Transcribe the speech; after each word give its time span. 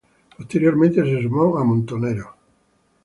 Posteriormente 0.35 1.03
se 1.03 1.21
sumó 1.21 1.59
a 1.59 1.63
Montoneros. 1.63 2.29